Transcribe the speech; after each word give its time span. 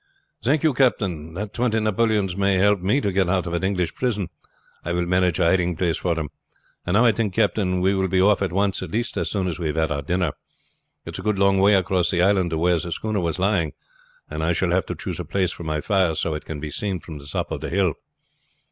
"Thank 0.43 0.63
you, 0.63 0.73
captain. 0.73 1.35
That 1.35 1.53
twenty 1.53 1.79
napoleons 1.79 2.35
may 2.35 2.55
help 2.55 2.79
me 2.79 3.01
to 3.01 3.11
get 3.11 3.29
out 3.29 3.45
of 3.45 3.53
an 3.53 3.63
English 3.63 3.93
prison. 3.93 4.29
I 4.83 4.93
will 4.93 5.05
manage 5.05 5.37
a 5.37 5.43
hiding 5.45 5.75
place 5.75 5.97
for 5.97 6.15
them. 6.15 6.29
And 6.87 6.95
now 6.95 7.05
I 7.05 7.11
think, 7.11 7.35
captain, 7.35 7.81
we 7.81 7.93
will 7.93 8.07
be 8.07 8.19
off 8.19 8.41
at 8.41 8.51
once 8.51 8.81
at 8.81 8.89
least 8.89 9.15
as 9.15 9.29
soon 9.29 9.47
as 9.47 9.59
we 9.59 9.67
have 9.67 9.75
had 9.75 9.91
our 9.91 10.01
dinner. 10.01 10.31
It's 11.05 11.19
a 11.19 11.21
good 11.21 11.37
long 11.37 11.59
way 11.59 11.75
across 11.75 12.09
the 12.09 12.23
island 12.23 12.49
to 12.49 12.57
where 12.57 12.79
that 12.79 12.91
schooner 12.93 13.19
was 13.19 13.37
lying, 13.37 13.73
and 14.27 14.43
I 14.43 14.53
shall 14.53 14.71
have 14.71 14.87
to 14.87 14.95
choose 14.95 15.19
a 15.19 15.23
place 15.23 15.51
for 15.51 15.65
my 15.65 15.81
fire 15.81 16.15
so 16.15 16.31
that 16.31 16.37
it 16.37 16.45
can 16.45 16.59
be 16.59 16.71
seen 16.71 16.99
from 16.99 17.19
the 17.19 17.27
top 17.27 17.51
of 17.51 17.61
the 17.61 17.69
hill." 17.69 17.93